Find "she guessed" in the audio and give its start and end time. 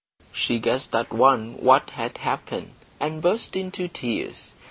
0.33-0.95